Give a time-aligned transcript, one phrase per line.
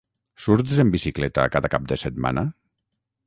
[0.45, 2.47] Surts en bicicleta cada cap de setmana?